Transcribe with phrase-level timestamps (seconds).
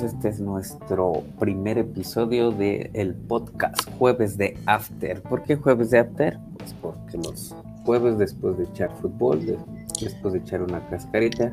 [0.00, 5.20] Este es nuestro primer episodio del el podcast Jueves de After.
[5.20, 6.38] ¿Por qué Jueves de After?
[6.56, 9.58] Pues porque los jueves después de echar fútbol,
[10.00, 11.52] después de echar una cascarita,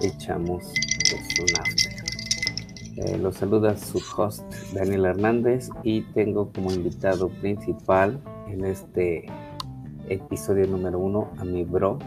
[0.00, 0.72] echamos
[1.10, 1.92] pues, un After.
[2.96, 4.42] Eh, los saluda su host
[4.72, 9.26] Daniel Hernández y tengo como invitado principal en este
[10.08, 11.98] episodio número uno a mi bro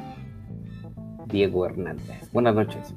[1.27, 2.31] Diego Hernández.
[2.33, 2.95] Buenas noches.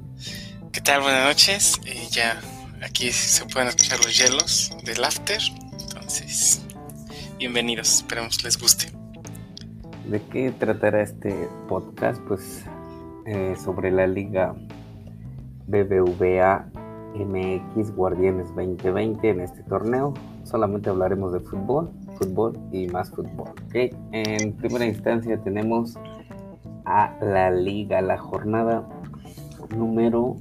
[0.77, 1.01] ¿Qué tal?
[1.01, 1.81] Buenas noches.
[1.87, 2.39] Eh, ya
[2.85, 5.39] aquí se pueden escuchar los hielos del after.
[5.71, 6.63] Entonces,
[7.39, 7.95] bienvenidos.
[7.95, 8.91] Esperemos les guste.
[10.07, 12.21] ¿De qué tratará este podcast?
[12.27, 12.63] Pues
[13.25, 14.53] eh, sobre la liga
[15.65, 16.69] BBVA
[17.15, 20.13] MX Guardianes 2020 en este torneo.
[20.43, 23.49] Solamente hablaremos de fútbol, fútbol y más fútbol.
[23.73, 25.95] En primera instancia tenemos
[26.85, 28.87] a la liga, la jornada
[29.75, 30.37] número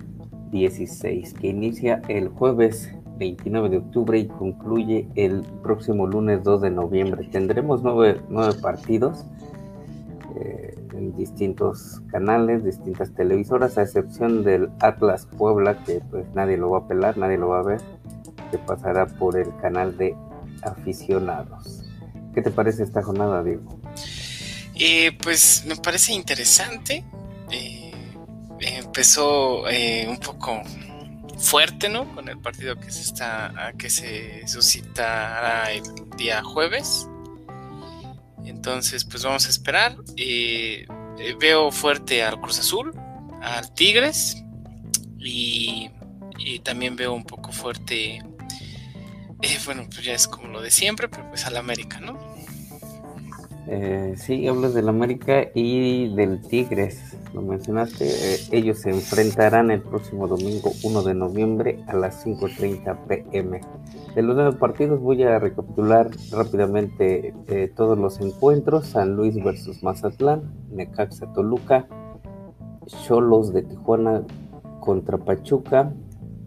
[0.50, 6.70] 16, que inicia el jueves 29 de octubre y concluye el próximo lunes 2 de
[6.70, 7.28] noviembre.
[7.30, 8.20] Tendremos nueve,
[8.60, 9.24] partidos
[10.36, 16.70] eh, en distintos canales, distintas televisoras, a excepción del Atlas Puebla, que pues nadie lo
[16.70, 17.80] va a pelar, nadie lo va a ver,
[18.50, 20.14] que pasará por el canal de
[20.62, 21.82] aficionados.
[22.34, 23.62] ¿Qué te parece esta jornada, Diego?
[24.78, 27.02] Eh, pues me parece interesante.
[27.50, 27.85] Eh,
[28.60, 30.62] empezó eh, un poco
[31.38, 32.14] fuerte, ¿no?
[32.14, 35.82] Con el partido que se está, que se suscitará el
[36.16, 37.08] día jueves.
[38.44, 39.96] Entonces, pues vamos a esperar.
[40.16, 40.86] Eh,
[41.18, 42.92] eh, veo fuerte al Cruz Azul,
[43.42, 44.42] al Tigres
[45.18, 45.90] y,
[46.62, 48.22] también veo un poco fuerte,
[49.64, 52.35] bueno, pues ya es como lo de siempre, pero pues al América, ¿no?
[54.16, 60.26] Sí, hablas del América y del Tigres lo mencionaste, eh, ellos se enfrentarán el próximo
[60.26, 63.60] domingo 1 de noviembre a las 5.30 pm.
[64.14, 68.86] De los nueve partidos voy a recapitular rápidamente eh, todos los encuentros.
[68.86, 71.86] San Luis versus Mazatlán, Necaxa Toluca,
[72.86, 74.22] Cholos de Tijuana
[74.80, 75.92] contra Pachuca,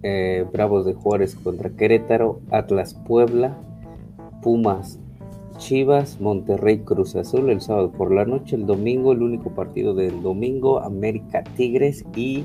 [0.01, 3.59] eh, Bravos de Juárez contra Querétaro, Atlas Puebla,
[4.41, 4.97] Pumas
[5.59, 10.23] Chivas, Monterrey, Cruz Azul el sábado por la noche, el domingo, el único partido del
[10.23, 12.43] domingo, América Tigres y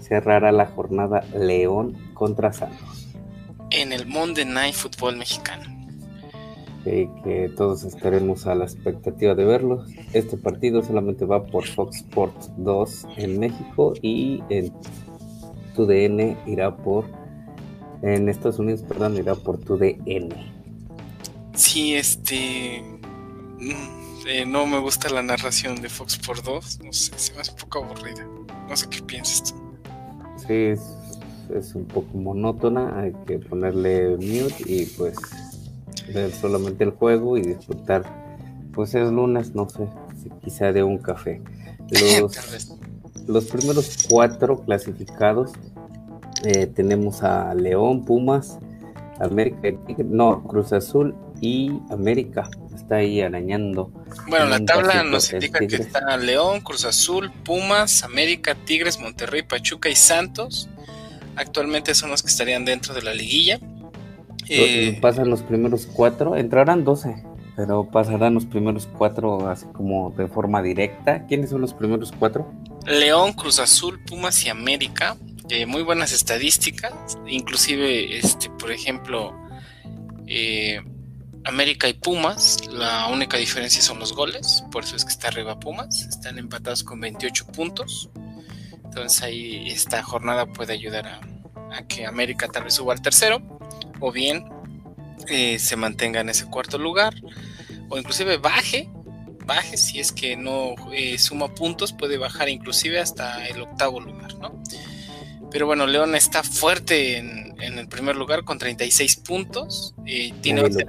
[0.00, 3.08] cerrará la jornada León contra Santos.
[3.70, 5.64] En el Monday Night Football mexicano.
[6.84, 9.84] que todos estaremos a la expectativa de verlo.
[10.12, 14.72] Este partido solamente va por Fox Sports 2 en México y en
[15.74, 17.04] TUDN irá por
[18.02, 20.51] en Estados Unidos, perdón, irá por TUDN.
[21.54, 22.82] Sí, este.
[23.58, 26.80] Mm, eh, no me gusta la narración de Fox por 2.
[26.84, 28.26] No sé, se me hace un poco aburrida.
[28.68, 29.60] No sé qué piensas tú.
[30.46, 30.74] Sí,
[31.54, 33.00] es, un poco monótona.
[33.00, 35.16] Hay que ponerle mute y pues
[36.14, 38.04] ver solamente el juego y disfrutar.
[38.72, 39.86] Pues es lunes, no sé,
[40.42, 41.42] quizá de un café.
[41.90, 42.78] Los,
[43.26, 45.52] los primeros cuatro clasificados
[46.44, 48.58] eh, tenemos a León, Pumas,
[49.20, 49.68] América,
[50.04, 53.90] no, Cruz Azul y América está ahí arañando.
[54.28, 59.88] Bueno, la tabla nos indica que está León, Cruz Azul, Pumas, América, Tigres, Monterrey, Pachuca
[59.88, 60.70] y Santos.
[61.34, 63.58] Actualmente son los que estarían dentro de la liguilla.
[64.48, 67.24] Eh, pasan los primeros cuatro, entrarán 12,
[67.56, 71.26] pero pasarán los primeros cuatro así como de forma directa.
[71.26, 72.52] ¿Quiénes son los primeros cuatro?
[72.86, 75.16] León, Cruz Azul, Pumas y América.
[75.48, 76.92] Eh, muy buenas estadísticas,
[77.26, 79.34] inclusive, este, por ejemplo,
[80.28, 80.80] eh,
[81.44, 85.58] América y Pumas, la única diferencia son los goles, por eso es que está arriba
[85.58, 88.10] Pumas, están empatados con 28 puntos.
[88.84, 91.20] Entonces ahí esta jornada puede ayudar a,
[91.88, 93.40] que América tal vez suba al tercero,
[93.98, 94.44] o bien
[95.28, 97.14] eh, se mantenga en ese cuarto lugar,
[97.88, 98.88] o inclusive baje,
[99.46, 104.34] baje si es que no eh, suma puntos, puede bajar inclusive hasta el octavo lugar,
[104.38, 104.62] ¿no?
[105.50, 109.94] Pero bueno, León está fuerte en, el primer lugar con 36 puntos.
[110.06, 110.86] Eh, tiene, 11,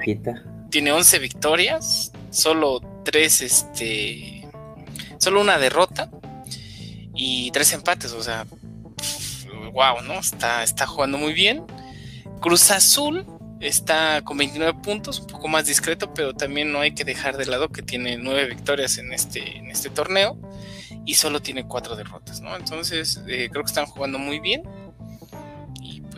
[0.70, 4.48] tiene 11 victorias, solo 3, este,
[5.18, 6.10] solo una derrota
[7.14, 8.12] y 3 empates.
[8.14, 8.46] O sea,
[9.72, 10.20] wow, ¿no?
[10.20, 11.64] Está, está jugando muy bien.
[12.42, 13.26] Cruz Azul
[13.60, 17.46] está con 29 puntos, un poco más discreto, pero también no hay que dejar de
[17.46, 20.38] lado que tiene 9 victorias en este, en este torneo
[21.06, 22.56] y solo tiene cuatro derrotas, ¿no?
[22.56, 24.64] Entonces eh, creo que están jugando muy bien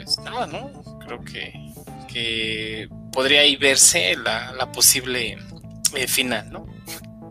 [0.05, 0.99] pues nada, ¿no?
[0.99, 1.53] Creo que,
[2.11, 5.37] que podría ahí verse la, posible
[5.95, 6.65] eh, final, ¿no?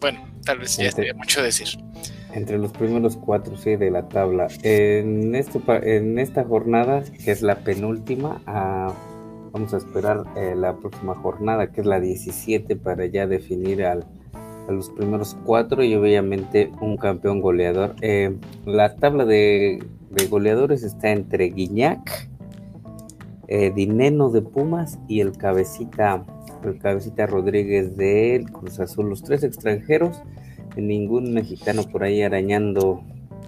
[0.01, 1.69] Bueno, tal vez ya sería mucho decir.
[2.33, 4.49] Entre los primeros cuatro, sí, de la tabla.
[4.63, 5.61] En, este,
[5.97, 8.93] en esta jornada, que es la penúltima, ah,
[9.53, 14.05] vamos a esperar eh, la próxima jornada, que es la 17, para ya definir al,
[14.69, 17.95] a los primeros cuatro y obviamente un campeón goleador.
[18.01, 18.37] Eh,
[18.67, 19.81] la tabla de,
[20.11, 22.29] de, goleadores está entre Guiñac,
[23.49, 26.25] eh, Dineno de Pumas y el Cabecita,
[26.65, 29.09] el Cabecita Rodríguez de Cruz Azul.
[29.09, 30.19] Los tres extranjeros,
[30.77, 33.03] ningún mexicano por ahí arañando.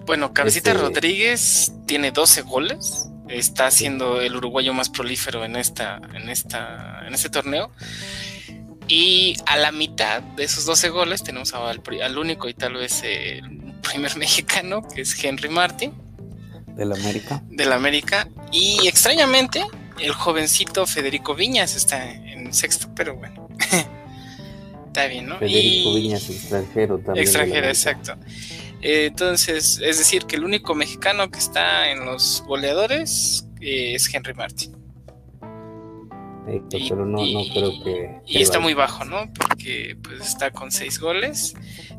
[0.05, 3.09] Bueno, Cabecita Rodríguez tiene 12 goles.
[3.27, 7.71] Está siendo el uruguayo más prolífero en esta, en esta, en este torneo.
[8.87, 13.03] Y a la mitad de esos 12 goles tenemos al, al único y tal vez
[13.03, 15.93] el primer mexicano, que es Henry Martin.
[16.77, 17.43] Del América.
[17.49, 18.29] Del América.
[18.51, 19.65] Y extrañamente,
[19.99, 23.47] el jovencito Federico Viñas está en sexto, pero bueno.
[24.87, 25.37] está bien, ¿no?
[25.37, 27.23] Federico Viñas, extranjero también.
[27.23, 28.15] Extranjero, exacto.
[28.81, 34.33] entonces, es decir, que el único mexicano que está en los goleadores eh, es Henry
[34.33, 34.75] Martin.
[36.47, 38.21] y, pero no, no creo que.
[38.25, 39.31] Y está muy bajo, ¿no?
[39.33, 41.53] Porque pues está con seis goles.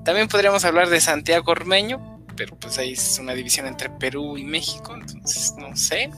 [0.05, 4.45] También podríamos hablar de Santiago Ormeño, pero pues ahí es una división entre Perú y
[4.45, 6.11] México, entonces no sé.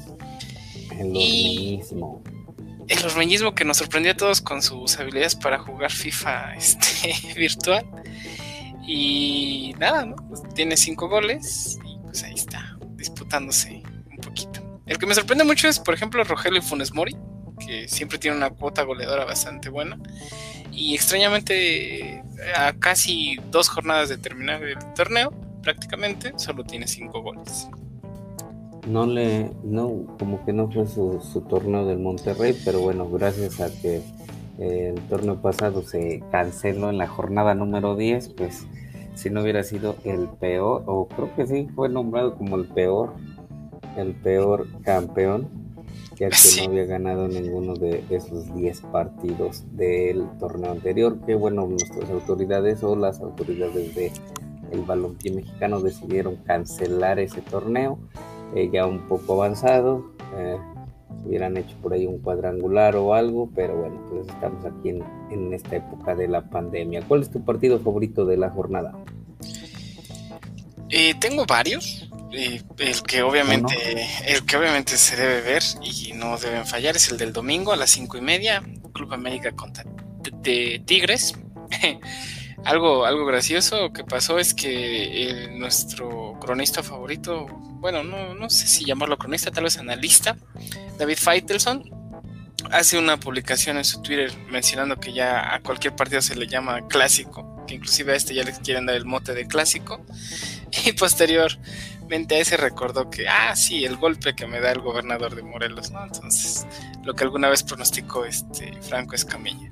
[0.93, 2.23] El ormeñismo.
[2.89, 7.85] El ormeñismo que nos sorprendió a todos con sus habilidades para jugar FIFA este, virtual.
[8.87, 10.17] Y nada, ¿no?
[10.17, 14.81] Pues tiene cinco goles y pues ahí está, disputándose un poquito.
[14.87, 17.17] El que me sorprende mucho es, por ejemplo, Rogelio Funes Mori,
[17.65, 19.99] que siempre tiene una cuota goleadora bastante buena.
[20.73, 22.25] Y extrañamente,
[22.57, 25.33] a casi dos jornadas de terminar el torneo,
[25.63, 27.69] prácticamente solo tiene cinco goles.
[28.89, 33.61] No le, no, como que no fue su, su torneo del Monterrey, pero bueno, gracias
[33.61, 34.03] a que
[34.59, 38.67] eh, el torneo pasado se canceló en la jornada número 10, pues
[39.15, 43.15] si no hubiera sido el peor, o creo que sí fue nombrado como el peor,
[43.97, 45.49] el peor campeón,
[46.17, 51.67] ya que no había ganado ninguno de esos 10 partidos del torneo anterior, que bueno,
[51.67, 54.13] nuestras autoridades o las autoridades de
[54.71, 57.99] el balompié mexicano decidieron cancelar ese torneo
[58.55, 60.13] eh, ya un poco avanzado.
[60.37, 60.59] Eh,
[61.25, 64.91] hubieran hecho por ahí un cuadrangular o algo, pero bueno, pues estamos aquí
[65.31, 67.03] en, esta época de la pandemia.
[67.07, 68.93] ¿Cuál es tu partido favorito de la jornada?
[70.89, 72.09] Eh, tengo varios.
[72.33, 73.75] el que obviamente,
[74.27, 77.77] el que obviamente se debe ver y no deben fallar es el del domingo a
[77.77, 78.63] las cinco y media,
[78.93, 79.85] Club América contra
[80.43, 81.35] de Tigres.
[82.65, 87.47] algo, algo gracioso que pasó es que nuestro cronista favorito
[87.81, 90.37] bueno, no, no sé si llamarlo cronista, tal vez analista,
[90.99, 91.83] David Feitelson,
[92.71, 96.87] hace una publicación en su Twitter mencionando que ya a cualquier partido se le llama
[96.89, 100.05] clásico, que inclusive a este ya le quieren dar el mote de clásico,
[100.85, 105.35] y posteriormente a ese recordó que, ah, sí, el golpe que me da el gobernador
[105.35, 106.05] de Morelos, ¿no?
[106.05, 106.67] Entonces,
[107.03, 109.71] lo que alguna vez pronosticó este Franco Escamilla.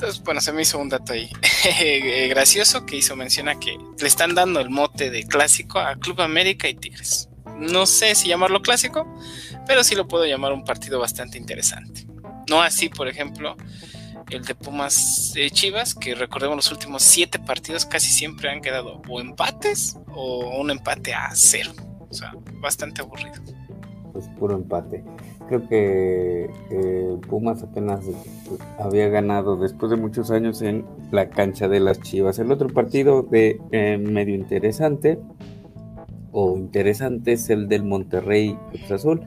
[0.00, 1.28] Entonces, bueno, se me hizo un dato ahí
[1.78, 6.22] eh, gracioso que hizo menciona que le están dando el mote de clásico a Club
[6.22, 7.28] América y Tigres.
[7.58, 9.06] No sé si llamarlo clásico,
[9.66, 12.06] pero sí lo puedo llamar un partido bastante interesante.
[12.48, 13.58] No así, por ejemplo,
[14.30, 19.02] el de Pumas de Chivas, que recordemos los últimos siete partidos casi siempre han quedado
[19.06, 21.74] o empates o un empate a cero.
[22.08, 23.42] O sea, bastante aburrido.
[24.14, 25.04] Pues puro empate
[25.50, 26.50] creo que
[27.28, 28.04] Pumas apenas
[28.78, 32.38] había ganado después de muchos años en la cancha de las Chivas.
[32.38, 35.18] El otro partido de eh, medio interesante
[36.30, 39.22] o interesante es el del Monterrey Cruz Azul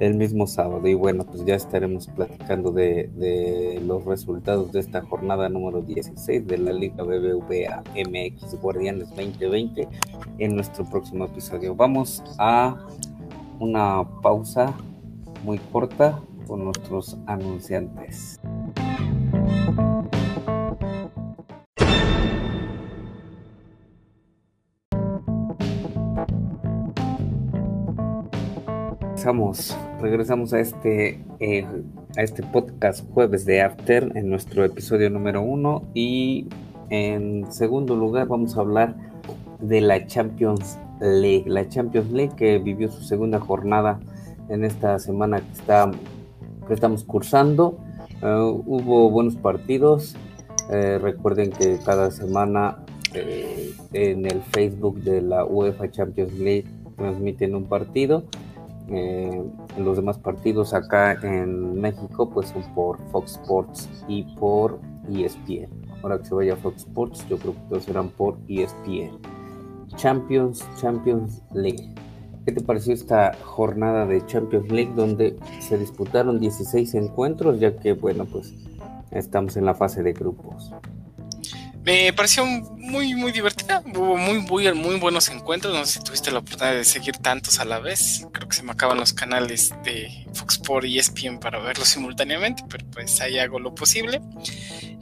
[0.00, 0.86] el mismo sábado.
[0.88, 6.46] Y bueno, pues ya estaremos platicando de, de, los resultados de esta jornada número 16
[6.46, 9.86] de la Liga BBVA MX Guardianes 2020
[10.38, 11.74] en nuestro próximo episodio.
[11.74, 12.86] Vamos a
[13.60, 14.74] una pausa
[15.44, 18.40] muy corta con nuestros anunciantes.
[30.00, 31.66] Regresamos, a este, eh,
[32.16, 36.46] a este podcast jueves de After en nuestro episodio número uno y
[36.88, 38.96] en segundo lugar vamos a hablar
[39.60, 44.00] de la Champions League, la Champions League que vivió su segunda jornada
[44.48, 45.90] en esta semana que, está,
[46.66, 47.78] que estamos cursando.
[48.22, 50.16] Eh, hubo buenos partidos.
[50.70, 57.54] Eh, recuerden que cada semana eh, en el Facebook de la UEFA Champions League transmiten
[57.54, 58.24] un partido.
[59.78, 65.68] los demás partidos acá en México pues son por Fox Sports y por ESPN.
[66.02, 69.18] Ahora que se vaya Fox Sports, yo creo que todos serán por ESPN.
[69.96, 71.92] Champions, Champions League.
[72.44, 77.92] ¿Qué te pareció esta jornada de Champions League donde se disputaron 16 encuentros ya que,
[77.92, 78.54] bueno, pues
[79.10, 80.72] estamos en la fase de grupos?
[81.88, 83.82] Me pareció muy, muy divertida.
[83.94, 85.72] Hubo muy, muy, buenos encuentros.
[85.74, 88.26] No sé si tuviste la oportunidad de seguir tantos a la vez.
[88.30, 92.62] Creo que se me acaban los canales de Fox Sports y ESPN para verlos simultáneamente,
[92.68, 94.20] pero pues ahí hago lo posible.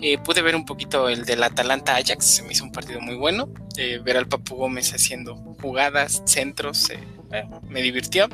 [0.01, 2.25] Eh, pude ver un poquito el del Atalanta Ajax.
[2.25, 3.49] Se me hizo un partido muy bueno.
[3.77, 7.01] Eh, ver al Papu Gómez haciendo jugadas, centros, eh,
[7.69, 8.29] me divirtió.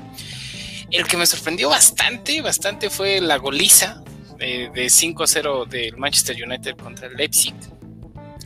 [0.90, 4.02] El que me sorprendió bastante, bastante fue la goliza
[4.38, 7.54] de 5-0 del Manchester United contra el Leipzig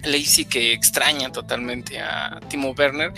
[0.07, 3.13] Leipzig que extraña totalmente a Timo Werner,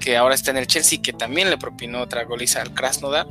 [0.00, 3.26] que ahora está en el Chelsea, que también le propinó otra goliza al Krasnodar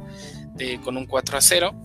[0.53, 1.75] de, con un 4 a 0.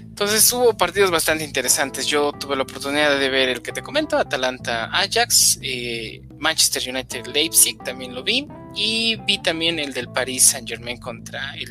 [0.00, 2.06] Entonces hubo partidos bastante interesantes.
[2.06, 7.26] Yo tuve la oportunidad de ver el que te comento, Atalanta Ajax, eh, Manchester United
[7.26, 8.46] Leipzig, también lo vi.
[8.74, 11.70] Y vi también el del Paris Saint Germain contra el,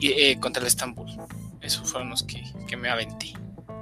[0.00, 1.08] eh, contra el Estambul.
[1.60, 3.34] Esos fueron los que, que me aventé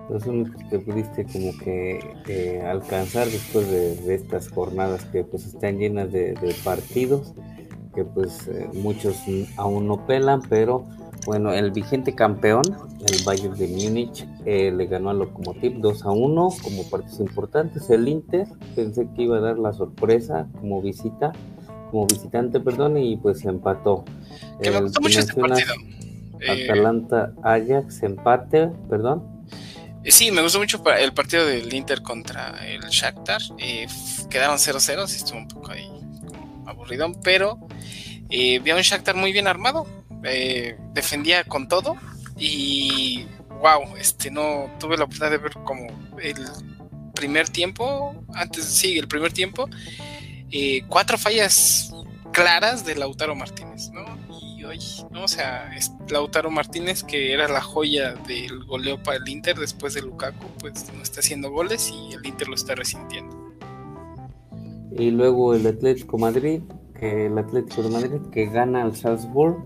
[0.09, 6.11] los únicos que pudiste como que alcanzar después de, estas jornadas que pues están llenas
[6.13, 7.33] de, partidos
[7.95, 9.17] que pues eh, muchos
[9.57, 10.87] aún no pelan pero
[11.27, 12.63] bueno el vigente campeón
[13.07, 17.91] el Bayern de Múnich eh, le ganó al Lokomotiv 2 a 1 como partidos importantes
[17.91, 21.33] el Inter pensé que iba a dar la sorpresa como visita
[21.91, 24.05] como visitante perdón y pues empató.
[24.63, 25.75] Que me gustó mucho este partido.
[26.49, 29.25] Atalanta Ajax empate perdón.
[30.05, 33.43] eh, sí, me gustó mucho el partido del Inter contra el Shakhtar.
[33.59, 33.87] Eh,
[34.31, 35.91] quedaron 0-0, estuvo un poco ahí
[36.67, 37.59] aburrido, pero
[38.31, 39.87] eh, vi a un Shakhtar muy bien armado,
[40.93, 41.97] defendía con todo
[42.37, 43.27] y
[43.61, 45.87] wow, este no tuve la oportunidad de ver como
[46.21, 46.47] el
[47.15, 49.69] primer tiempo, antes sí, el primer tiempo,
[50.89, 51.93] cuatro fallas
[52.33, 54.19] claras de Lautaro Martínez, ¿no?
[55.11, 55.25] ¿no?
[55.25, 55.71] O sea,
[56.09, 60.87] Lautaro Martínez, que era la joya del goleo para el Inter después de Lukaku, pues
[60.95, 63.37] no está haciendo goles y el Inter lo está resintiendo.
[64.97, 66.61] Y luego el Atlético Madrid,
[66.99, 69.63] que el Atlético de Madrid que gana al Salzburg,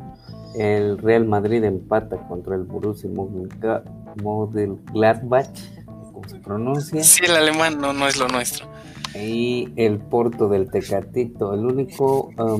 [0.57, 5.49] el Real Madrid empata contra el Borussia Mönchengladbach,
[5.87, 7.03] ¿cómo se pronuncia?
[7.03, 8.71] Sí, el alemán no, no es lo nuestro
[9.14, 12.59] y el Porto del Tecatito, el único uh,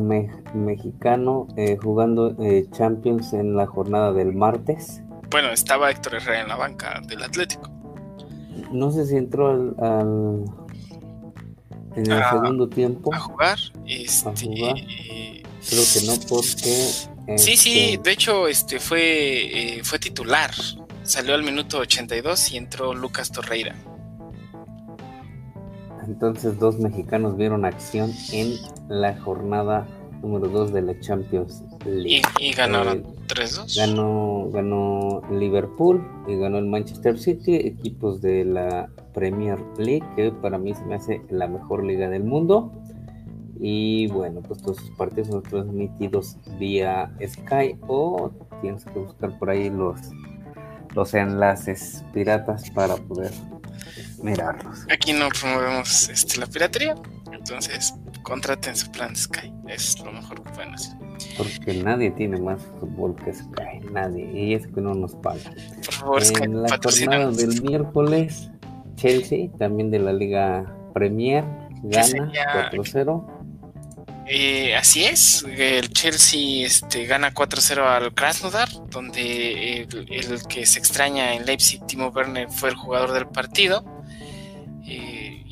[0.54, 5.02] mexicano eh, jugando eh, Champions en la jornada del martes.
[5.30, 7.71] Bueno, estaba Héctor Herrera en la banca del Atlético.
[8.71, 9.75] No sé si entró al,
[11.97, 13.59] en el segundo tiempo a jugar.
[13.87, 14.30] Este,
[15.68, 16.90] Creo que no porque
[17.38, 20.50] sí, sí, este, de hecho este fue eh, fue titular.
[21.04, 23.76] Salió al minuto 82 y entró Lucas Torreira.
[26.06, 28.56] Entonces dos mexicanos vieron acción en
[28.88, 29.87] la jornada
[30.23, 32.23] número 2 de la Champions League.
[32.38, 33.76] Y, ganaron 3-2.
[33.76, 40.59] Ganó, ganó Liverpool y ganó el Manchester City, equipos de la Premier League, que para
[40.59, 42.73] mí se me hace la mejor liga del mundo.
[43.59, 48.30] Y bueno, pues todos sus partidos son transmitidos vía Sky o
[48.61, 50.00] tienes que buscar por ahí los,
[50.94, 53.30] los enlaces piratas para poder
[54.23, 54.87] mirarlos.
[54.91, 56.95] Aquí no promovemos este, la piratería,
[57.33, 60.97] entonces contraten su plan Sky, es lo mejor que pueden hacer.
[61.37, 65.41] Porque nadie tiene más fútbol que Sky, nadie, y es que no nos paga.
[65.85, 68.50] Por favor, en la jornada del miércoles,
[68.97, 70.64] Chelsea, también de la Liga
[70.95, 71.45] Premier,
[71.83, 72.33] gana
[72.71, 73.43] 4-0.
[74.25, 80.79] Eh, así es, el Chelsea este, gana 4-0 al Krasnodar, donde el, el, que se
[80.79, 83.85] extraña en Leipzig, Timo Werner, fue el jugador del partido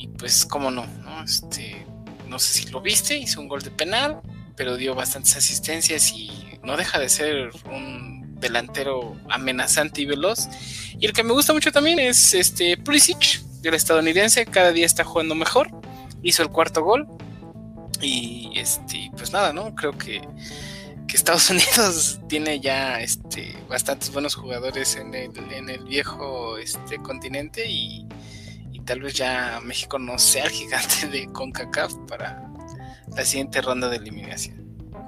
[0.09, 1.23] pues cómo no, ¿no?
[1.25, 1.87] Este,
[2.29, 4.21] no sé si lo viste, hizo un gol de penal,
[4.57, 6.31] pero dio bastantes asistencias y
[6.63, 10.49] no deja de ser un delantero amenazante y veloz.
[10.99, 15.05] Y el que me gusta mucho también es este Pulisic, el estadounidense, cada día está
[15.05, 15.71] jugando mejor,
[16.23, 17.07] hizo el cuarto gol
[18.01, 19.75] y este, pues nada, ¿no?
[19.75, 20.21] Creo que,
[21.07, 26.99] que Estados Unidos tiene ya este, bastantes buenos jugadores en el, en el viejo este,
[26.99, 28.07] continente y
[28.91, 32.51] tal vez ya México no sea el gigante de CONCACAF para
[33.17, 34.57] la siguiente ronda de eliminación.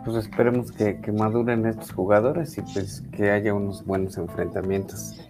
[0.05, 5.21] Pues esperemos que, maduren estos jugadores y pues que haya unos buenos enfrentamientos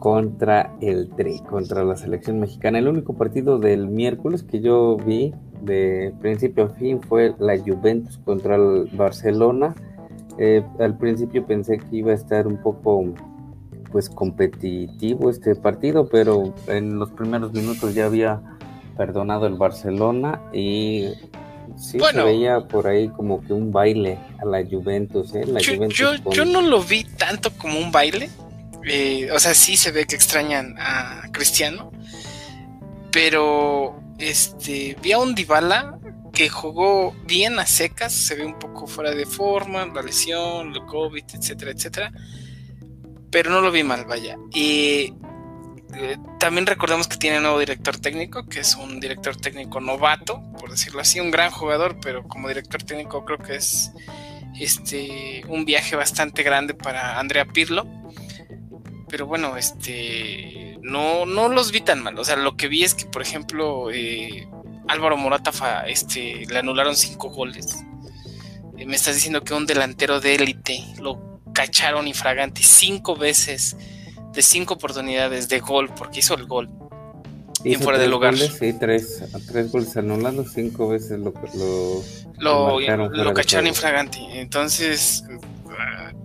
[0.00, 2.78] contra el Tri, contra la selección mexicana.
[2.78, 5.32] El único partido del miércoles que yo vi
[5.62, 9.74] de principio a fin fue la Juventus contra el Barcelona.
[10.36, 13.14] Eh, al principio pensé que iba a estar un poco
[13.94, 18.42] pues competitivo este partido, pero en los primeros minutos ya había
[18.96, 21.10] perdonado el Barcelona y
[21.76, 25.44] Sí, se veía por ahí como que un baile a la Juventus, ¿eh?
[25.88, 28.30] yo, yo, no lo vi tanto como un baile.
[28.84, 31.92] Eh, o sea, sí se ve que extrañan a Cristiano.
[33.12, 35.98] Pero este vi a un Dybala
[36.32, 40.84] que jugó bien a secas, se ve un poco fuera de forma, la lesión, el
[40.84, 42.12] COVID, etcétera, etcétera.
[43.34, 44.38] Pero no lo vi mal, vaya.
[44.52, 45.12] Y
[45.92, 50.70] eh, también recordamos que tiene nuevo director técnico, que es un director técnico novato, por
[50.70, 53.90] decirlo así, un gran jugador, pero como director técnico creo que es
[54.60, 57.88] este un viaje bastante grande para Andrea Pirlo.
[59.08, 62.16] Pero bueno, este no, no los vi tan mal.
[62.16, 64.46] O sea, lo que vi es que, por ejemplo, eh,
[64.86, 65.50] Álvaro Morata
[65.88, 67.84] este, le anularon cinco goles.
[68.78, 73.76] Eh, me estás diciendo que un delantero de élite lo cacharon infragante cinco veces
[74.32, 76.68] de cinco oportunidades de gol, porque hizo el gol.
[77.80, 78.36] Fuera de lugar.
[78.36, 81.32] sí, tres, tres goles anulados, cinco veces lo,
[82.38, 84.18] lo, lo, cacharon infragante.
[84.34, 85.24] Entonces,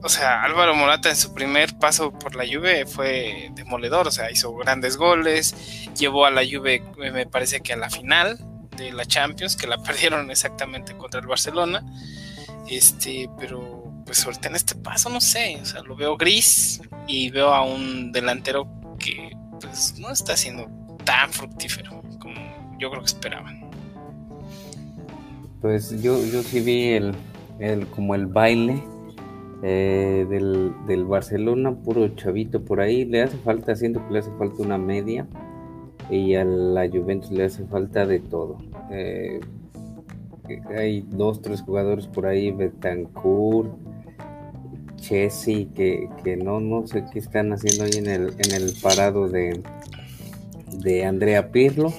[0.01, 4.29] o sea, Álvaro Morata en su primer paso por la Juve fue demoledor, o sea,
[4.31, 5.55] hizo grandes goles,
[5.97, 8.37] llevó a la Juve, me parece que a la final
[8.75, 11.83] de la Champions, que la perdieron exactamente contra el Barcelona.
[12.69, 13.78] Este, pero
[14.09, 17.63] pues ahorita en este paso no sé, o sea, lo veo gris y veo a
[17.63, 20.67] un delantero que pues no está siendo
[21.03, 22.33] tan fructífero como
[22.79, 23.69] yo creo que esperaban.
[25.61, 27.13] Pues yo, yo sí vi el,
[27.59, 28.81] el como el baile
[29.61, 33.05] eh, del, del, Barcelona, puro chavito por ahí.
[33.05, 35.27] Le hace falta, siento que le hace falta una media.
[36.09, 38.57] Y a la Juventus le hace falta de todo.
[38.89, 39.39] Eh,
[40.75, 43.69] hay dos, tres jugadores por ahí, Betancourt,
[44.99, 49.27] Chessy, que, que, no, no sé qué están haciendo ahí en el, en el parado
[49.27, 49.61] de,
[50.81, 51.93] de Andrea Pirlo.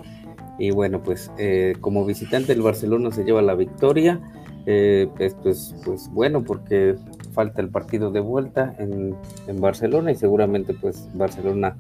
[0.59, 4.21] Y bueno, pues eh, como visitante el Barcelona se lleva la victoria.
[4.67, 6.97] esto es pues bueno porque
[7.33, 9.17] falta el partido de vuelta en,
[9.61, 11.77] Barcelona y seguramente pues Barcelona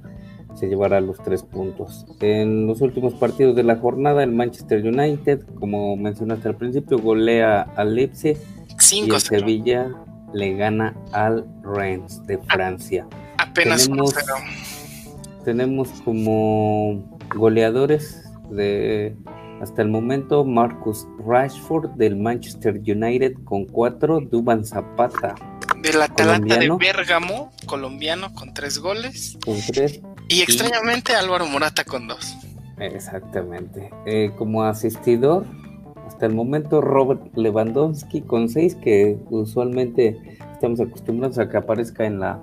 [0.54, 2.06] se llevará los tres puntos.
[2.20, 7.62] En los últimos partidos de la jornada, el Manchester United, como mencionaste al principio, golea
[7.76, 8.37] al Leipzig
[8.92, 9.94] y el Sevilla
[10.32, 13.06] le gana al Rennes de Francia.
[13.38, 14.14] apenas tenemos,
[15.44, 19.16] tenemos como goleadores de
[19.60, 25.34] hasta el momento, Marcus Rashford del Manchester United con cuatro, Duban Zapata.
[25.82, 29.36] Del Atalanta de Bérgamo, colombiano, con tres goles.
[29.44, 29.56] Con.
[30.28, 32.36] Y extrañamente Álvaro Morata con dos.
[32.78, 33.90] Exactamente.
[34.06, 35.44] Eh, como asistidor,
[36.11, 40.18] hasta el momento Robert Lewandowski con seis, que usualmente
[40.53, 42.42] estamos acostumbrados a que aparezca en la,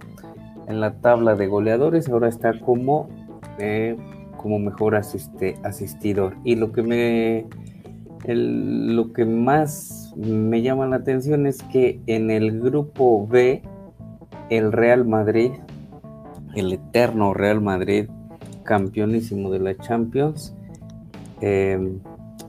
[0.69, 2.07] en la tabla de goleadores.
[2.07, 3.09] Ahora está como
[3.59, 3.97] eh,
[4.37, 6.37] como mejor asiste, asistidor.
[6.45, 7.45] Y lo que me
[8.25, 13.61] lo que más me llama la atención es que en el grupo B
[14.49, 15.51] el Real Madrid,
[16.55, 18.07] el eterno Real Madrid,
[18.63, 20.55] campeonísimo de la Champions,
[21.41, 21.99] em,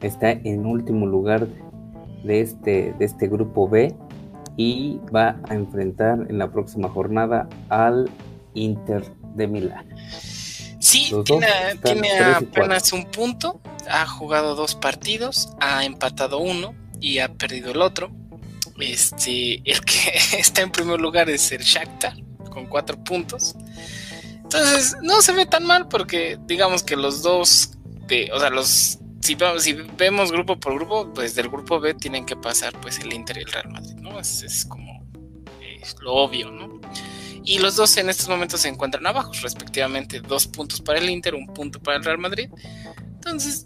[0.07, 1.47] está en último lugar
[2.23, 3.95] de este, de este grupo B
[4.57, 8.11] y va a enfrentar en la próxima jornada al
[8.55, 9.87] Inter de Milán.
[10.81, 11.47] Sí, tiene,
[12.35, 18.11] apenas un punto, ha jugado dos partidos, ha empatado uno y ha perdido el otro.
[18.81, 22.15] Este, el que está en primer lugar es el Shakhtar
[22.51, 23.55] con cuatro puntos.
[24.35, 27.73] Entonces, no se ve tan mal porque digamos que los dos,
[28.07, 32.27] de, o sea, los si, si vemos grupo por grupo, pues del grupo B tienen
[32.27, 34.19] que pasar pues el Inter y el Real Madrid, ¿no?
[34.19, 35.07] Es, es como
[36.03, 36.81] lo obvio, ¿no?
[37.45, 41.35] Y los dos en estos momentos se encuentran abajo, respectivamente dos puntos para el Inter,
[41.35, 42.51] un punto para el Real Madrid.
[43.15, 43.65] Entonces,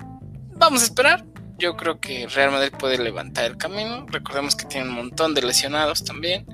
[0.55, 1.25] vamos a esperar.
[1.59, 4.07] Yo creo que Real Madrid puede levantar el camino.
[4.07, 6.47] Recordemos que tiene un montón de lesionados también.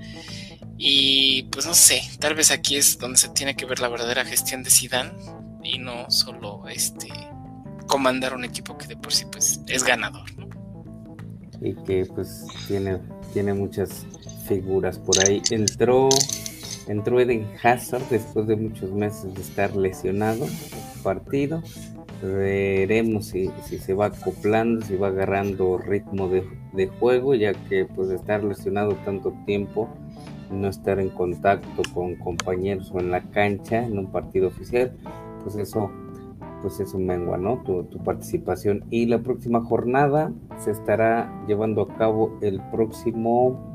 [0.78, 4.24] Y pues no sé, tal vez aquí es donde se tiene que ver la verdadera
[4.24, 5.12] gestión de Zidane
[5.62, 7.08] y no solo este
[7.88, 10.28] comandar un equipo que de por sí pues es ganador,
[11.60, 13.00] Y que pues tiene
[13.32, 14.06] tiene muchas
[14.46, 15.42] figuras por ahí.
[15.50, 16.08] Entró
[16.88, 20.46] Entró Eden Hazard después de muchos meses de estar lesionado
[21.02, 21.62] partido.
[22.22, 28.42] Veremos si, se va acoplando, si va agarrando ritmo de, juego, ya que pues estar
[28.42, 29.88] lesionado tanto tiempo,
[30.50, 34.96] no estar en contacto con compañeros o en la cancha en un partido oficial,
[35.44, 35.90] pues eso
[36.62, 37.62] pues eso mengua, ¿no?
[37.62, 38.84] Tu, tu, participación.
[38.90, 43.68] Y la próxima jornada se estará llevando a cabo el próximo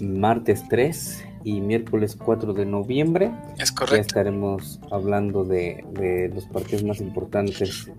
[0.00, 3.32] martes 3 y miércoles 4 de noviembre.
[3.58, 3.96] Es correcto.
[3.96, 7.90] Ya estaremos hablando de, los partidos más importantes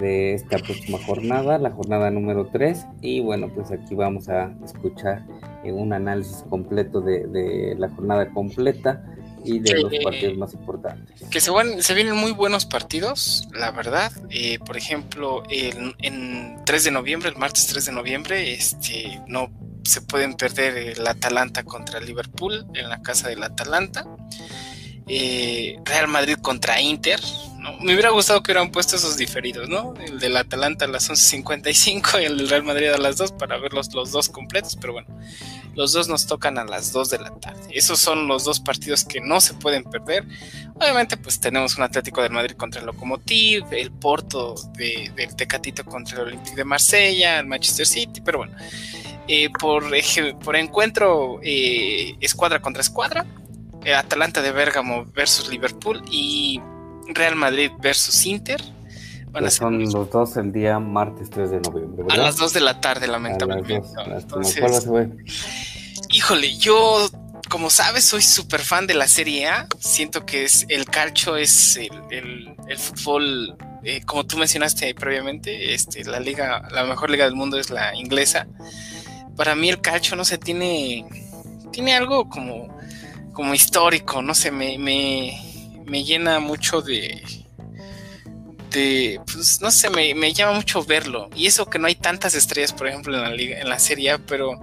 [0.00, 2.86] de esta próxima jornada, la jornada número 3.
[3.00, 5.26] Y bueno, pues aquí vamos a escuchar
[5.64, 9.04] un análisis completo de, la jornada completa
[9.46, 11.28] y de los partidos más importantes.
[11.30, 14.12] Que se, se vienen muy buenos partidos, la verdad.
[14.30, 19.50] Eh, por ejemplo, en, en 3 de noviembre, el martes 3 de noviembre, este, no
[19.84, 24.04] se pueden perder el Atalanta contra el Liverpool en la casa del Atalanta.
[25.08, 27.20] Eh, Real Madrid contra Inter.
[27.58, 27.78] ¿no?
[27.78, 29.94] Me hubiera gustado que hubieran puesto esos diferidos, ¿no?
[30.04, 33.56] El del Atalanta a las 11.55 y el del Real Madrid a las 2 para
[33.58, 35.08] ver los, dos completos, pero bueno,
[35.76, 37.60] los dos nos tocan a las 2 de la tarde.
[37.70, 40.24] Esos son los dos partidos que no se pueden perder.
[40.74, 46.16] Obviamente, pues tenemos un Atlético del Madrid contra el Lokomotiv, el Porto del Tecatito contra
[46.16, 48.56] el Olympique de Marsella, el Manchester City, pero bueno.
[49.28, 49.84] Eh, por,
[50.42, 53.26] por encuentro eh, escuadra contra escuadra,
[53.84, 56.60] eh, Atalanta de Bérgamo versus Liverpool y
[57.08, 58.62] Real Madrid versus Inter.
[59.36, 62.06] Van a son los dos el día martes 3 de noviembre.
[62.10, 63.82] A las 2 de la tarde, lamentablemente.
[64.06, 64.88] Entonces,
[66.08, 67.08] híjole, yo,
[67.48, 69.68] como sabes, soy súper fan de la Serie A.
[69.78, 73.56] Siento que es el calcio es el, el, fútbol,
[74.06, 78.46] como tú mencionaste previamente, este, la liga, la mejor liga del mundo es la inglesa
[79.36, 81.06] para mí el calcio, no sé, tiene,
[81.70, 82.74] tiene algo como,
[83.32, 87.22] como histórico, no sé, me, me, llena mucho de,
[88.70, 91.28] pues no sé, me, me, llama mucho verlo.
[91.34, 94.12] Y eso que no hay tantas estrellas, por ejemplo, en la, liga, en la Serie
[94.12, 94.60] A, pero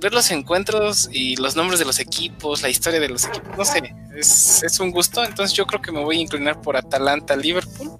[0.00, 3.64] ver los encuentros y los nombres de los equipos, la historia de los equipos, no
[3.64, 5.24] sé, es, es un gusto.
[5.24, 7.92] Entonces yo creo que me voy a inclinar por Atalanta, Liverpool,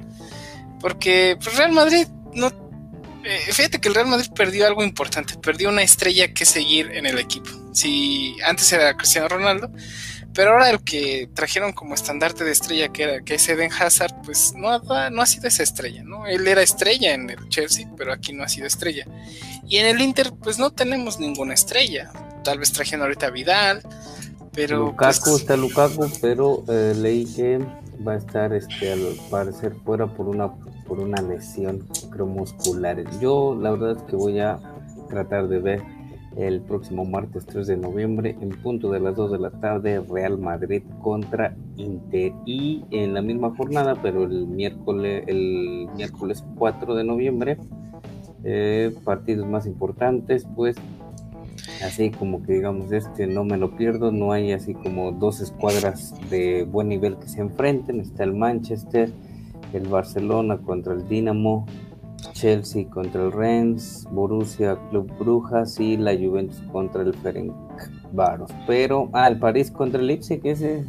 [0.80, 2.52] porque pues, Real Madrid no
[3.24, 7.04] eh, fíjate que el Real Madrid perdió algo importante, perdió una estrella que seguir en
[7.04, 7.50] el equipo.
[7.74, 9.70] Si antes era Cristiano Ronaldo,
[10.34, 14.14] pero ahora el que trajeron como estandarte de estrella que era que es Eden Hazard,
[14.24, 16.26] pues no ha, no ha sido esa estrella, ¿no?
[16.26, 19.06] Él era estrella en el Chelsea, pero aquí no ha sido estrella.
[19.66, 22.10] Y en el Inter, pues no tenemos ninguna estrella.
[22.44, 23.82] Tal vez trajeron ahorita a Vidal,
[24.52, 24.78] pero.
[24.78, 27.58] Lukaku pues, está Lukaku, pero eh, leí que
[28.06, 30.52] va a estar este al parecer fuera por una
[30.86, 31.86] por una lesión
[32.18, 33.04] muscular.
[33.20, 34.58] Yo la verdad es que voy a
[35.08, 35.82] tratar de ver
[36.38, 40.38] el próximo martes 3 de noviembre en punto de las 2 de la tarde Real
[40.38, 42.32] Madrid contra Inter.
[42.46, 47.58] Y en la misma jornada pero el miércoles el miércoles 4 de noviembre
[48.44, 50.76] eh, partidos más importantes pues
[51.84, 56.14] así como que digamos este no me lo pierdo no hay así como dos escuadras
[56.30, 58.00] de buen nivel que se enfrenten.
[58.00, 59.12] Está el Manchester
[59.72, 61.66] el Barcelona contra el Dinamo,
[62.38, 68.50] Chelsea contra el Rennes, Borussia Club Brujas y la Juventus contra el Ferencváros.
[68.66, 70.84] Pero, ah, el París contra el Leipzig, ese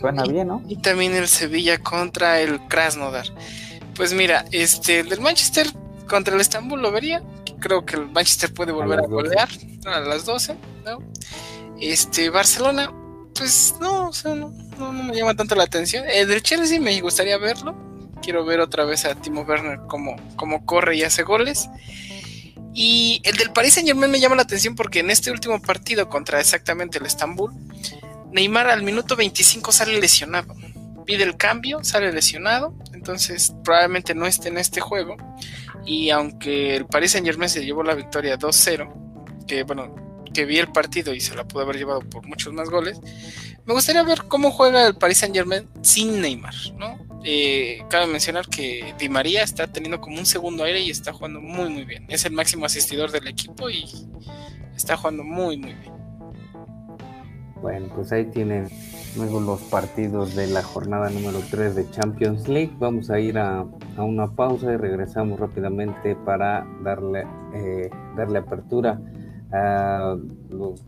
[0.00, 0.62] suena bien, ¿no?
[0.66, 3.26] Y también el Sevilla contra el Krasnodar.
[3.94, 5.66] Pues mira, este, el del Manchester
[6.08, 7.22] contra el Estambul lo vería.
[7.60, 9.48] Creo que el Manchester puede volver a, golear
[9.86, 10.98] a las 12, ¿no?
[11.80, 12.92] Este, Barcelona,
[13.34, 16.04] pues no, no, no, me llama tanto la atención.
[16.08, 17.87] El del Chelsea me gustaría verlo
[18.22, 21.68] quiero ver otra vez a Timo Werner cómo, cómo corre y hace goles.
[22.74, 26.08] Y el del Paris Saint Germain me llama la atención porque en este último partido
[26.08, 27.52] contra exactamente el Estambul,
[28.30, 30.54] Neymar al minuto 25 sale lesionado.
[31.04, 35.16] Pide el cambio, sale lesionado, entonces probablemente no esté en este juego.
[35.86, 40.58] Y aunque el Paris Saint Germain se llevó la victoria 2-0, que bueno, que vi
[40.58, 43.00] el partido y se la pudo haber llevado por muchos más goles,
[43.64, 47.07] me gustaría ver cómo juega el Paris Saint Germain sin Neymar, ¿no?
[47.30, 51.42] Eh, cabe mencionar que Di María está teniendo como un segundo aire y está jugando
[51.42, 52.06] muy muy bien.
[52.08, 53.84] Es el máximo asistidor del equipo y
[54.74, 55.92] está jugando muy muy bien.
[57.60, 58.70] Bueno, pues ahí tienen
[59.14, 62.72] luego los partidos de la jornada número 3 de Champions League.
[62.78, 63.66] Vamos a ir a,
[63.98, 69.02] una pausa y regresamos rápidamente para darle, eh, darle apertura
[69.52, 70.16] a
[70.48, 70.82] los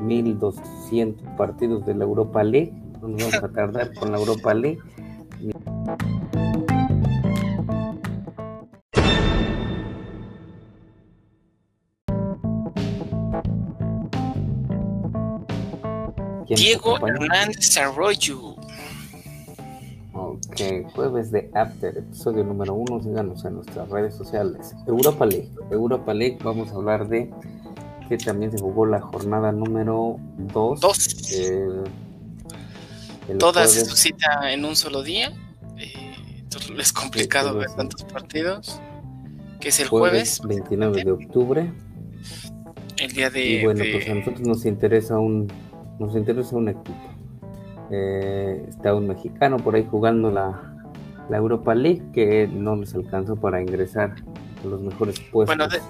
[0.00, 2.72] 1200 partidos de la Europa League.
[3.00, 4.80] No nos vamos a tardar con la Europa League.
[5.44, 5.60] Diego
[17.06, 18.54] Hernández Arroyo.
[20.14, 23.02] Ok, jueves de After, episodio número uno.
[23.02, 24.74] Síganos en nuestras redes sociales.
[24.86, 25.50] Europa League.
[25.70, 27.30] Europa League, vamos a hablar de
[28.08, 30.80] que también se jugó la jornada número 2.
[33.38, 35.32] Todas se suscita en un solo día.
[35.78, 35.92] Eh,
[36.38, 38.80] entonces es complicado ver tantos partidos.
[39.60, 41.72] Que es el jueves, 29 de octubre.
[42.98, 43.44] El día de.
[43.44, 45.50] Y bueno, pues a nosotros nos interesa un,
[45.98, 47.14] nos interesa un equipo.
[47.90, 50.74] Eh, está un mexicano por ahí jugando la,
[51.28, 54.14] la Europa League que no les alcanzó para ingresar
[54.62, 55.80] a los mejores puestos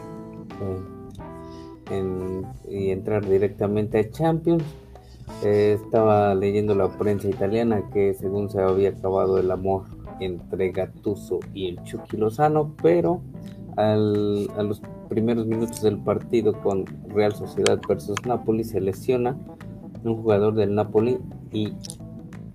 [2.68, 4.64] y entrar directamente a Champions.
[5.42, 9.84] Eh, estaba leyendo la prensa italiana que según se había acabado el amor
[10.20, 13.20] entre Gattuso y el Chucky Lozano, pero
[13.76, 19.36] a los primeros minutos del partido con Real Sociedad versus Napoli se lesiona
[20.04, 21.18] un jugador del Napoli
[21.52, 21.72] y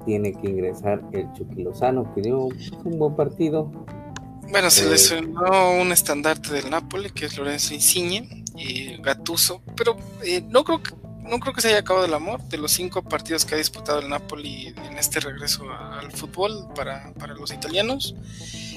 [0.06, 3.72] tiene que ingresar el Chucky Lozano, que dio un buen partido.
[4.50, 9.96] Bueno, se eh, lesionó un estandarte del Napoli, que es Lorenzo Insigne, y Gattuso, pero
[10.24, 10.94] eh, no creo que
[11.30, 14.00] no creo que se haya acabado el amor de los cinco partidos que ha disputado
[14.00, 18.16] el Napoli en este regreso al fútbol para, para los italianos.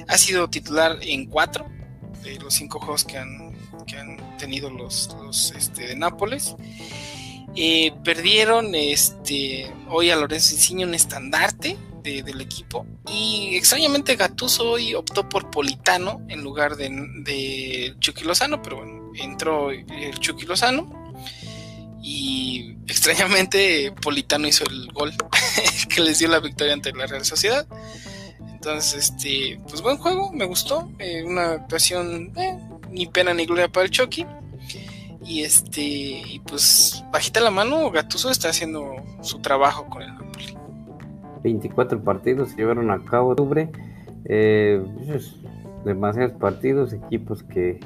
[0.08, 1.66] Ha sido titular en cuatro
[2.22, 6.54] de los cinco juegos que han, que han tenido los, los este, de Nápoles.
[7.56, 14.92] Eh, perdieron este, hoy a Lorenzo Insigne un estandarte del equipo y extrañamente Gattuso hoy
[14.92, 16.88] optó por Politano en lugar de,
[17.22, 21.01] de Chucky Lozano, pero bueno, entró el Chucky Lozano
[22.02, 25.12] y extrañamente Politano hizo el gol
[25.88, 27.66] que les dio la victoria ante la Real Sociedad.
[28.52, 32.58] Entonces, este, pues buen juego, me gustó, eh, una actuación eh,
[32.90, 34.26] ni pena ni gloria para el Chucky.
[35.24, 40.56] Y este, y pues bajita la mano, Gatuso está haciendo su trabajo con el Napoli.
[41.44, 43.70] 24 partidos se llevaron a cabo octubre.
[44.24, 44.82] Eh,
[45.84, 47.80] demasiados partidos, equipos que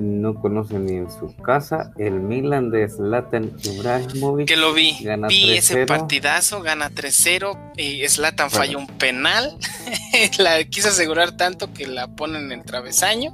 [0.00, 1.92] no conocen ni en su casa.
[1.98, 4.48] El Milan de Zlatan Ibrahimovic.
[4.48, 4.96] Que lo vi.
[5.28, 7.72] vi ese partidazo, gana 3-0.
[7.76, 9.56] Y Zlatan falla un penal.
[10.38, 13.32] la quiso asegurar tanto que la ponen en el travesaño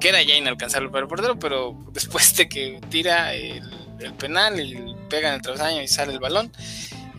[0.00, 3.62] que era ya inalcanzable para el portero, pero después de que tira el,
[4.18, 6.50] penal y pega en el travesaño y sale el balón,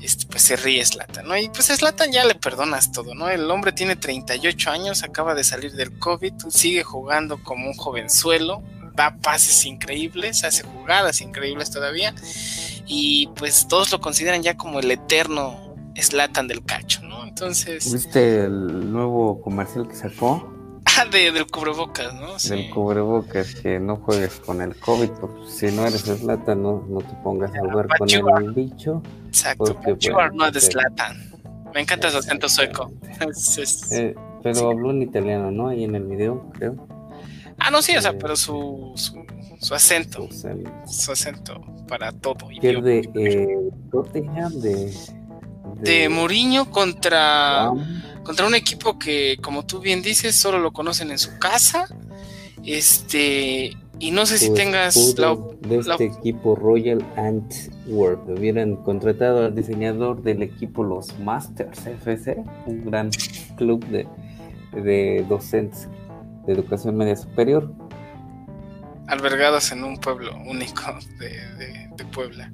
[0.01, 1.37] este, pues se ríe Slatan, ¿no?
[1.37, 3.29] Y pues a Slatan ya le perdonas todo, ¿no?
[3.29, 8.63] El hombre tiene 38 años, acaba de salir del COVID, sigue jugando como un jovenzuelo,
[8.95, 12.13] da pases increíbles, hace jugadas increíbles todavía,
[12.87, 17.23] y pues todos lo consideran ya como el eterno Slatan del cacho, ¿no?
[17.25, 17.91] Entonces...
[17.91, 20.60] ¿Viste el nuevo comercial que sacó?
[20.97, 22.37] Ah, de, del cubrebocas, ¿no?
[22.37, 26.99] Del cubrebocas, que no juegues con el COVID, porque si no eres Slatan, no, no
[26.99, 28.09] te pongas a jugar con
[28.43, 29.01] el bicho.
[29.27, 31.31] Exacto, porque, bueno, no es Slatan.
[31.73, 32.91] Me encanta su acento sueco.
[33.91, 35.67] Eh, pero habló en italiano, ¿no?
[35.67, 36.87] Ahí en el video, creo.
[37.59, 39.23] Ah, no, sí, o sea, eh, pero su, su,
[39.59, 40.27] su acento.
[40.87, 42.47] Su, acento para todo.
[42.59, 44.91] Pierde eh, Tottenham de,
[45.81, 45.91] de.
[45.91, 47.71] De Mourinho contra
[48.23, 51.87] contra un equipo que, como tú bien dices, solo lo conocen en su casa.
[52.63, 58.29] Este, y no sé si pues, tengas la, de este equipo Royal Antwerp.
[58.29, 63.09] Hubieran contratado al diseñador del equipo Los Masters FC, un gran
[63.57, 64.07] club de,
[64.73, 65.87] de docentes
[66.45, 67.71] de educación media superior.
[69.07, 70.83] Albergados en un pueblo único
[71.19, 72.51] de, de Puebla.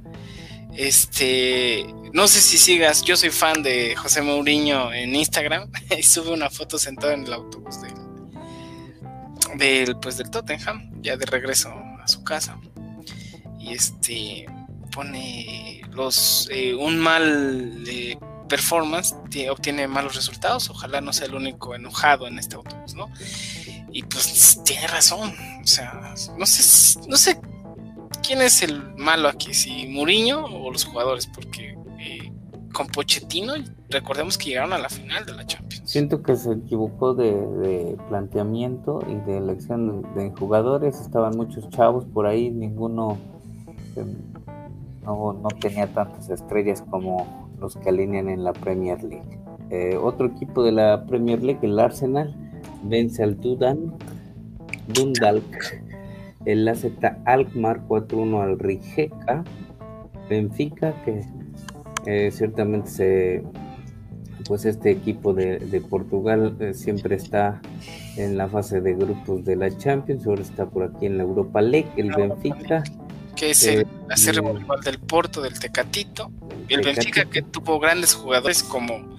[0.77, 6.31] Este, no sé si sigas, yo soy fan de José Mourinho en Instagram y sube
[6.31, 7.95] una foto sentado en el autobús del,
[9.57, 12.59] del pues del Tottenham, ya de regreso a su casa.
[13.59, 14.45] Y este
[14.91, 18.15] pone los eh, un mal eh,
[18.47, 19.15] performance
[19.49, 23.09] obtiene malos resultados, ojalá no sea el único enojado en este autobús, ¿no?
[23.91, 27.41] Y pues tiene razón, o sea, no sé, no sé
[28.25, 32.31] quién es el malo aquí, si Mourinho o los jugadores, porque eh,
[32.73, 33.53] con Pochettino
[33.89, 35.89] recordemos que llegaron a la final de la Champions.
[35.89, 42.25] Siento que se equivocó de, planteamiento y de elección de jugadores, estaban muchos chavos por
[42.25, 43.17] ahí, ninguno
[43.95, 44.15] em,
[45.05, 49.39] no, tenía tantas estrellas como los que alinean en la Premier League.
[49.69, 52.35] Eh, otro equipo de la Premier League, el Arsenal,
[52.83, 53.37] vence al
[54.87, 55.43] Dundalk
[56.47, 56.85] el AZ
[57.25, 59.43] Alkmaar 4-1 al Rijeka,
[60.29, 61.25] Benfica, que
[62.05, 63.43] eh, ciertamente se,
[64.47, 67.61] pues este equipo de, Portugal eh, siempre está
[68.15, 71.61] en la fase de grupos de la Champions, ahora está por aquí en la Europa
[71.61, 72.81] League, el Benfica.
[73.35, 76.31] Que es el acérrimo rival del Porto, del Tecatito.
[76.69, 79.17] El Benfica que tuvo grandes jugadores como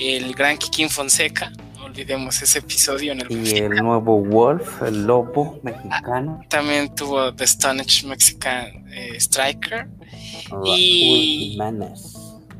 [0.00, 1.52] el gran Kikín Fonseca,
[1.98, 6.40] olvidemos ese episodio en el Y el nuevo Wolf, el lobo mexicano.
[6.48, 9.88] También tuvo The Stonehenge Mexican eh, Striker.
[10.64, 11.58] y,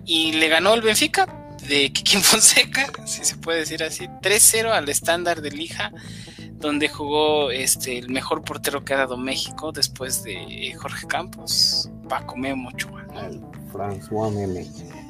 [0.04, 1.26] y le ganó el Benfica
[1.68, 5.92] de Kikín Fonseca, si se puede decir así, 3-0 al estándar de Lija,
[6.54, 12.36] donde jugó este el mejor portero que ha dado México después de Jorge Campos, Paco
[12.36, 13.06] Memo Ochoa.
[13.72, 14.66] François Meme.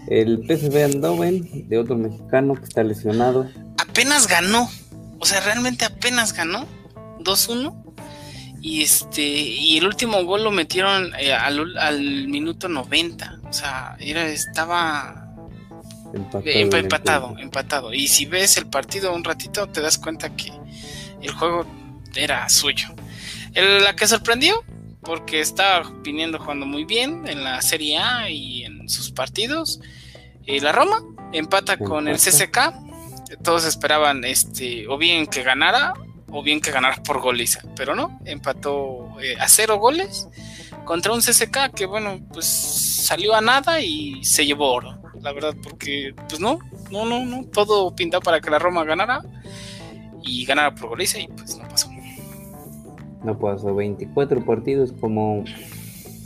[0.09, 3.47] El PSV Andoven, de otro mexicano que está lesionado
[3.99, 4.71] apenas ganó.
[5.19, 6.69] O sea, realmente apenas ganó
[7.19, 7.75] 2-1.
[8.61, 13.41] Y este y el último gol lo metieron eh, al, minuto 90.
[13.49, 15.35] O sea, era, estaba
[16.15, 17.95] empatado, empatado, empatado.
[17.95, 20.53] Y si ves el partido un ratito, te das cuenta que
[21.21, 21.67] el juego
[22.15, 22.89] era suyo.
[23.55, 24.63] la que sorprendió,
[25.03, 29.81] porque estaba viniendo jugando muy bien en la Serie A y en sus partidos.
[30.47, 32.88] Y la Roma empata con el CSK.
[33.43, 35.95] Todos esperaban este o bien que ganara
[36.31, 40.29] o bien que ganara por goliza, pero no, empató eh, a cero goles
[40.85, 45.55] contra un CSK que bueno, pues salió a nada y se llevó oro, la verdad,
[45.63, 46.59] porque pues no,
[46.91, 49.23] no, no, no, todo pintaba para que la Roma ganara
[50.23, 51.91] y ganara por goliza y pues no pasó.
[53.25, 55.45] No pasó, 24 partidos como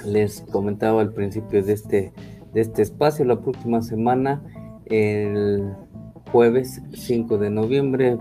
[0.04, 2.12] les comentaba al principio de este,
[2.52, 4.42] de este espacio, la próxima semana,
[4.86, 5.72] el
[6.32, 8.18] jueves 5 de noviembre,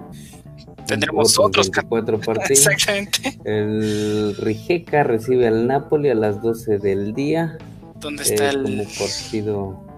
[0.85, 2.67] tendremos otros, cuatro partidos.
[2.67, 3.39] Exactamente.
[3.45, 7.57] El Rijeka recibe al Napoli a las 12 del día.
[7.99, 9.91] ¿Dónde está el como partido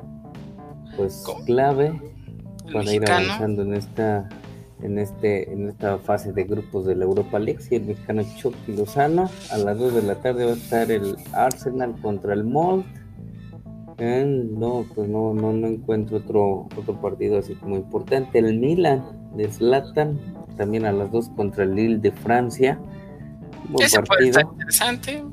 [0.95, 1.99] pues clave
[2.71, 4.29] para ir avanzando en esta
[4.81, 7.61] en este en esta fase de grupos de la Europa League.
[7.71, 9.29] Y el mexicano Chucky Lozano.
[9.51, 12.43] A las 2 de la tarde va a estar el Arsenal contra el
[13.97, 19.03] Molt no pues no, no no encuentro otro otro partido así como importante el Milan
[19.35, 20.19] de Zlatan
[20.57, 22.79] también a las 2 contra el Lille de Francia.
[23.69, 24.41] Buen partido.
[24.41, 25.23] interesante.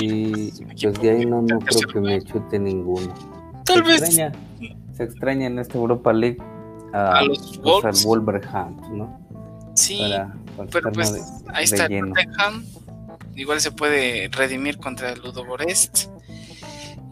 [0.00, 0.50] y
[0.82, 3.12] pues de ahí no, no creo que me chute ninguno.
[3.64, 4.02] Tal vez.
[4.04, 6.38] se extraña en esta Europa League
[6.92, 9.20] a, los pues, Wolverhampton, ¿no?
[9.74, 10.02] Sí,
[10.70, 11.14] pero pues
[11.54, 12.66] ahí está el Tottenham.
[13.34, 15.44] Igual se puede redimir contra el Ludo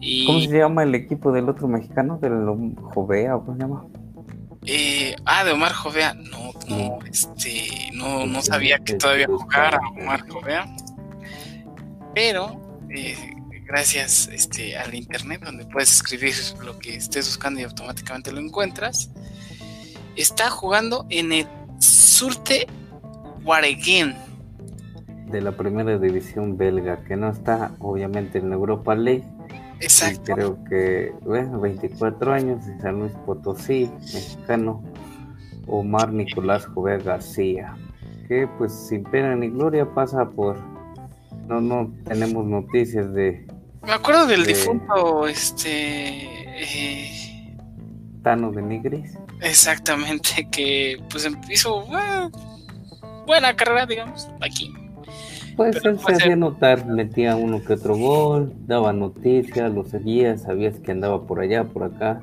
[0.01, 0.25] Y...
[0.25, 2.17] ¿Cómo se llama el equipo del otro mexicano?
[2.17, 2.43] ¿Del
[2.81, 3.85] Jovea o cómo se llama?
[4.65, 6.13] Eh, ah, de Omar Jovea.
[6.15, 10.65] No, no, este, no, no sabía que todavía jugara Omar Jovea.
[12.13, 12.59] Pero,
[12.89, 13.15] eh,
[13.65, 16.33] gracias este, al internet, donde puedes escribir
[16.63, 19.11] lo que estés buscando y automáticamente lo encuentras,
[20.15, 21.47] está jugando en el
[21.79, 22.67] Surte
[23.43, 24.15] Wareguen.
[25.27, 29.23] De la primera división belga, que no está obviamente en Europa League
[29.81, 30.33] Exacto.
[30.33, 34.83] creo que, bueno, 24 años de San Luis Potosí, mexicano,
[35.67, 37.75] Omar Nicolás Jové García,
[38.27, 40.57] que pues sin pena ni gloria pasa por...
[41.47, 43.45] No, no tenemos noticias de...
[43.83, 46.29] Me acuerdo del difunto, este...
[46.63, 47.57] Eh,
[48.23, 49.17] Tano de Nigris.
[49.41, 51.85] Exactamente, que pues hizo
[53.25, 54.71] buena carrera, digamos, aquí.
[55.55, 60.79] Pues él se hacía notar, metía uno que otro gol, daba noticias, lo seguía, sabías
[60.79, 62.21] que andaba por allá, por acá.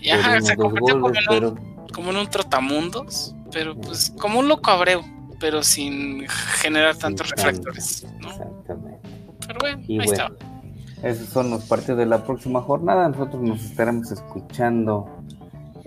[0.00, 1.58] Y ajá, se convirtió como, en un,
[1.92, 5.02] como en un trotamundos, pero pues como un loco abreu,
[5.40, 8.06] pero sin generar tantos reflectores.
[8.20, 9.08] Exactamente.
[9.46, 10.30] Pero bueno, ahí está.
[11.02, 13.08] Esos son los partidos de la próxima jornada.
[13.08, 15.08] Nosotros nos estaremos escuchando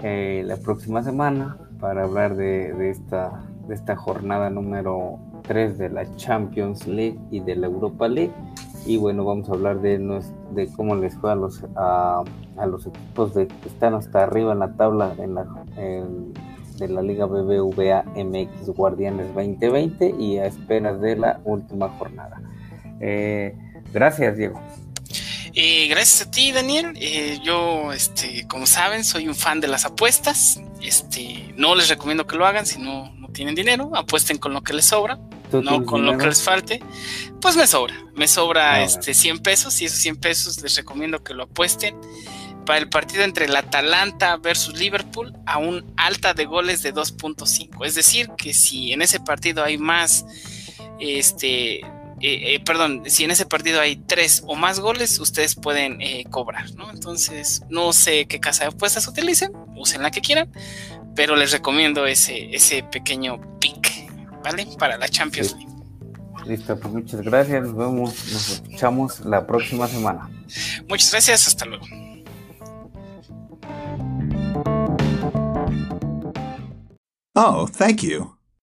[0.03, 6.15] eh, la próxima semana para hablar de, de, esta, de esta jornada número de la
[6.15, 8.31] Champions League y de la Europa League.
[8.85, 9.99] Y bueno, vamos a hablar de,
[10.51, 12.23] de cómo les fue a los, a,
[12.65, 15.45] los equipos de, que están hasta arriba en la tabla en la,
[16.77, 22.41] de la Liga BBVA MX Guardianes 2020 y a esperas de la última jornada.
[22.99, 23.55] Eh,
[23.93, 24.59] gracias, Diego.
[25.53, 26.93] Eh, gracias a ti, Daniel.
[26.95, 30.61] Eh, yo, este, como saben, soy un fan de las apuestas.
[30.81, 33.91] Este, no les recomiendo que lo hagan si no tienen dinero.
[33.95, 35.19] Apuesten con lo que les sobra
[35.59, 36.81] no con lo que les falte,
[37.41, 37.95] pues me sobra.
[38.15, 41.95] Me sobra ah, este 100 pesos y esos 100 pesos les recomiendo que lo apuesten
[42.65, 47.85] para el partido entre el Atalanta versus Liverpool a un alta de goles de 2.5.
[47.85, 50.25] Es decir, que si en ese partido hay más,
[50.99, 51.83] este, eh,
[52.21, 56.71] eh, perdón, si en ese partido hay tres o más goles, ustedes pueden eh, cobrar,
[56.75, 56.91] ¿no?
[56.91, 60.51] Entonces, no sé qué casa de apuestas utilicen, usen la que quieran,
[61.15, 63.81] pero les recomiendo ese, ese pequeño pick.
[64.43, 64.67] ¿vale?
[64.77, 65.71] Para la Champions League.
[66.45, 67.63] Listo, pues muchas gracias.
[67.63, 70.29] Nos vemos, nos escuchamos la próxima semana.
[70.87, 71.85] Muchas gracias, hasta luego.
[77.33, 78.40] Oh, thank you.